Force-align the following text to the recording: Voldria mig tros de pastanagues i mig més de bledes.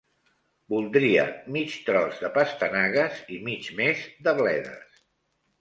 Voldria 0.73 1.25
mig 1.57 1.75
tros 1.89 2.17
de 2.23 2.31
pastanagues 2.39 3.21
i 3.37 3.39
mig 3.51 3.71
més 3.83 4.03
de 4.29 4.35
bledes. 4.41 5.03